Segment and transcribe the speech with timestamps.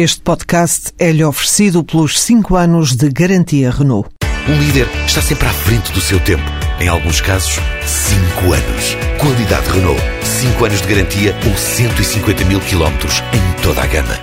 [0.00, 4.08] Este podcast é-lhe oferecido pelos 5 anos de garantia Renault.
[4.48, 6.44] Um líder está sempre à frente do seu tempo.
[6.80, 8.94] Em alguns casos, 5 anos.
[9.20, 10.00] Qualidade Renault.
[10.22, 14.14] 5 anos de garantia ou 150 mil quilómetros em toda a gama.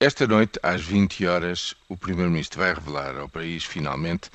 [0.00, 4.28] Esta noite, às 20 horas, o Primeiro-Ministro vai revelar ao país, finalmente,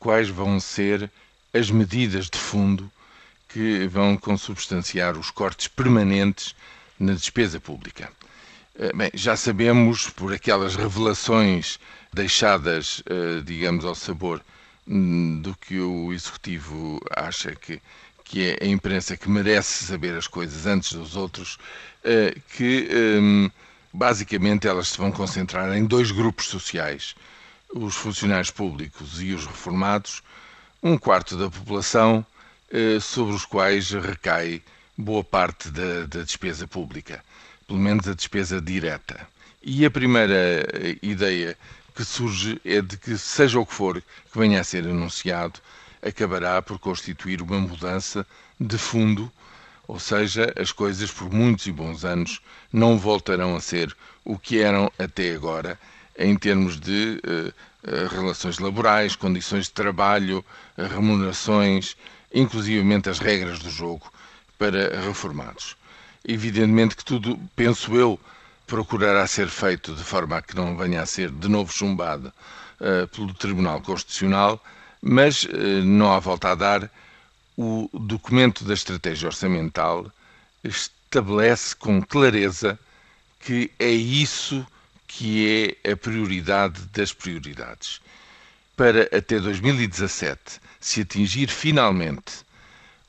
[0.00, 1.08] quais vão ser
[1.54, 2.90] as medidas de fundo
[3.48, 6.52] que vão consubstanciar os cortes permanentes
[6.98, 8.10] na despesa pública.
[8.78, 11.78] Eh, bem, já sabemos por aquelas revelações
[12.12, 14.42] deixadas, eh, digamos, ao sabor
[14.86, 17.80] hum, do que o Executivo acha que,
[18.24, 21.58] que é a imprensa que merece saber as coisas antes dos outros,
[22.04, 23.50] eh, que hum,
[23.92, 27.14] basicamente elas se vão concentrar em dois grupos sociais,
[27.74, 30.22] os funcionários públicos e os reformados,
[30.82, 32.24] um quarto da população
[33.00, 34.62] sobre os quais recai
[34.96, 37.22] boa parte da, da despesa pública,
[37.66, 39.28] pelo menos a despesa direta.
[39.62, 41.56] E a primeira eh, ideia
[41.94, 45.60] que surge é de que, seja o que for que venha a ser anunciado,
[46.02, 48.26] acabará por constituir uma mudança
[48.58, 49.30] de fundo,
[49.88, 52.40] ou seja, as coisas por muitos e bons anos
[52.72, 53.94] não voltarão a ser
[54.24, 55.78] o que eram até agora
[56.18, 60.44] em termos de uh, relações laborais, condições de trabalho,
[60.76, 61.96] remunerações,
[62.32, 64.10] inclusivamente as regras do jogo
[64.58, 65.76] para reformados.
[66.26, 68.18] Evidentemente que tudo, penso eu,
[68.66, 72.32] procurará ser feito de forma a que não venha a ser de novo chumbado
[72.80, 74.62] uh, pelo Tribunal Constitucional,
[75.00, 76.90] mas uh, não há volta a dar.
[77.56, 80.12] O documento da estratégia orçamental
[80.62, 82.78] estabelece com clareza
[83.40, 84.66] que é isso
[85.06, 88.00] que é a prioridade das prioridades.
[88.76, 92.44] Para até 2017 se atingir finalmente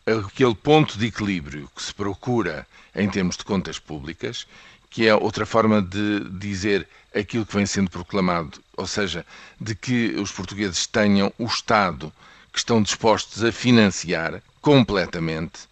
[0.07, 4.47] aquele ponto de equilíbrio que se procura em termos de contas públicas,
[4.89, 9.25] que é outra forma de dizer aquilo que vem sendo proclamado, ou seja,
[9.59, 12.13] de que os portugueses tenham o Estado
[12.53, 15.67] que estão dispostos a financiar completamente,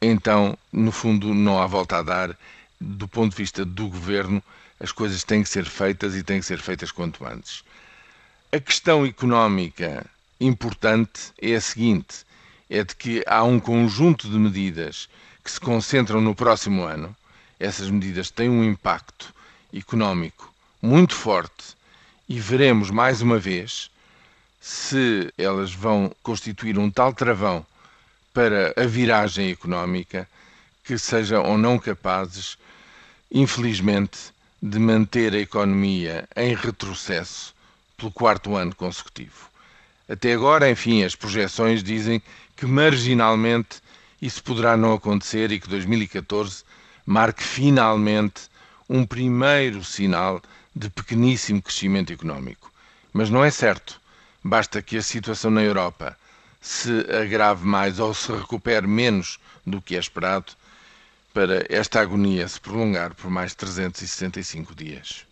[0.00, 2.38] então, no fundo, não há volta a dar.
[2.80, 4.40] Do ponto de vista do governo,
[4.78, 7.64] as coisas têm que ser feitas e têm que ser feitas quanto antes.
[8.52, 10.06] A questão económica
[10.40, 12.24] importante é a seguinte:
[12.70, 15.08] é de que há um conjunto de medidas
[15.42, 17.14] que se concentram no próximo ano.
[17.58, 19.34] Essas medidas têm um impacto
[19.72, 21.76] económico muito forte
[22.28, 23.90] e veremos mais uma vez
[24.60, 27.64] se elas vão constituir um tal travão
[28.32, 30.28] para a viragem económica
[30.84, 32.56] que sejam ou não capazes,
[33.30, 37.54] infelizmente, de manter a economia em retrocesso
[37.96, 39.48] pelo quarto ano consecutivo.
[40.08, 42.22] Até agora, enfim, as projeções dizem
[42.56, 43.82] que marginalmente
[44.20, 46.64] isso poderá não acontecer e que 2014
[47.04, 48.42] marque finalmente
[48.88, 50.40] um primeiro sinal
[50.74, 52.72] de pequeníssimo crescimento económico.
[53.12, 54.00] Mas não é certo.
[54.42, 56.16] Basta que a situação na Europa
[56.60, 60.52] se agrave mais ou se recupere menos do que é esperado
[61.34, 65.27] para esta agonia se prolongar por mais 365 dias.